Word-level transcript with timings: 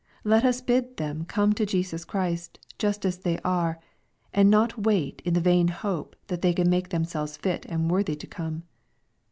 Let 0.23 0.43
us 0.43 0.61
bid 0.61 0.97
them 0.97 1.25
come 1.25 1.53
to 1.53 1.63
Jesus 1.63 2.05
Christ, 2.05 2.57
just 2.79 3.05
as 3.05 3.19
they 3.19 3.37
are, 3.45 3.79
and 4.33 4.49
not 4.49 4.79
wait 4.79 5.21
in 5.25 5.35
the 5.35 5.39
vain 5.41 5.67
hope 5.67 6.15
that 6.25 6.41
they 6.41 6.53
can 6.53 6.71
make 6.71 6.89
themselves 6.89 7.37
fit 7.37 7.67
and 7.69 7.87
worthy 7.87 8.15
to 8.15 8.25
come. 8.25 8.63